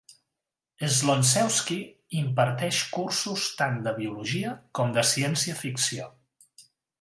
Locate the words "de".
3.89-3.93, 4.97-5.05